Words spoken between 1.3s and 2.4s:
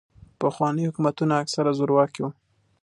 اکثراً زورواکي وو.